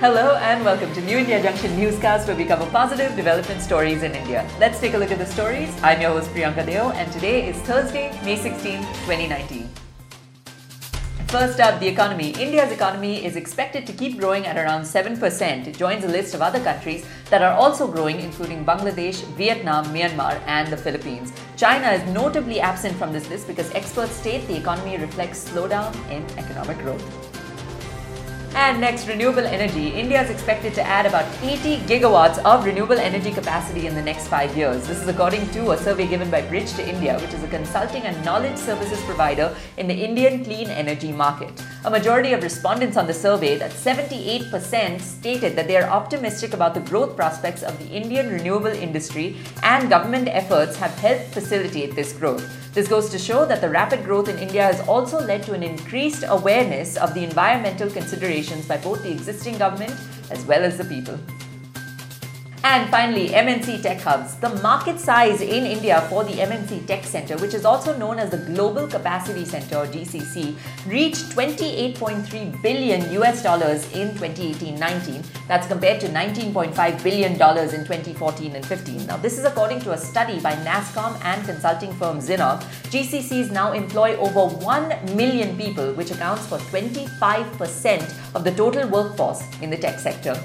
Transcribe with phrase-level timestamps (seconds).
[0.00, 4.14] Hello and welcome to New India Junction Newscast where we cover positive development stories in
[4.14, 4.48] India.
[4.60, 5.74] Let's take a look at the stories.
[5.82, 9.68] I'm your host Priyanka Deo and today is Thursday, May 16, 2019.
[11.26, 12.30] First up, the economy.
[12.38, 15.66] India's economy is expected to keep growing at around 7%.
[15.66, 20.40] It joins a list of other countries that are also growing, including Bangladesh, Vietnam, Myanmar,
[20.46, 21.32] and the Philippines.
[21.56, 26.24] China is notably absent from this list because experts state the economy reflects slowdown in
[26.38, 27.27] economic growth.
[28.58, 29.90] And next, renewable energy.
[29.90, 34.26] India is expected to add about 80 gigawatts of renewable energy capacity in the next
[34.26, 34.84] five years.
[34.88, 38.02] This is according to a survey given by Bridge to India, which is a consulting
[38.02, 41.52] and knowledge services provider in the Indian clean energy market.
[41.84, 46.74] A majority of respondents on the survey, that 78%, stated that they are optimistic about
[46.74, 52.12] the growth prospects of the Indian renewable industry and government efforts have helped facilitate this
[52.12, 52.57] growth.
[52.74, 55.62] This goes to show that the rapid growth in India has also led to an
[55.62, 59.94] increased awareness of the environmental considerations by both the existing government
[60.30, 61.18] as well as the people.
[62.64, 64.34] And finally, MNC Tech Hubs.
[64.36, 68.30] The market size in India for the MNC Tech Center, which is also known as
[68.30, 70.56] the Global Capacity Center or GCC,
[70.86, 75.24] reached 28.3 billion US dollars in 2018-19.
[75.46, 79.06] That's compared to 19.5 billion dollars in 2014 and 15.
[79.06, 82.64] Now, this is according to a study by NASSCOM and consulting firm Zinnov.
[82.90, 89.44] GCCs now employ over 1 million people, which accounts for 25% of the total workforce
[89.62, 90.36] in the tech sector.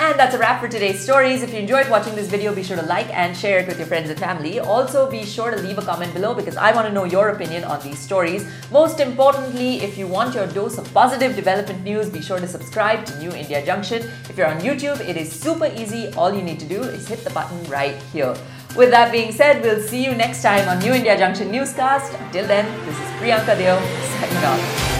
[0.00, 1.42] And that's a wrap for today's stories.
[1.42, 3.86] If you enjoyed watching this video, be sure to like and share it with your
[3.88, 4.60] friends and family.
[4.60, 7.64] Also, be sure to leave a comment below because I want to know your opinion
[7.64, 8.48] on these stories.
[8.70, 13.06] Most importantly, if you want your dose of positive development news, be sure to subscribe
[13.06, 14.08] to New India Junction.
[14.30, 16.12] If you're on YouTube, it is super easy.
[16.12, 18.36] All you need to do is hit the button right here.
[18.76, 22.14] With that being said, we'll see you next time on New India Junction Newscast.
[22.20, 23.76] Until then, this is Priyanka Deo
[24.20, 24.97] signing off.